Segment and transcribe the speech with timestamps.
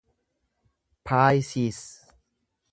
[1.05, 1.81] paayisiis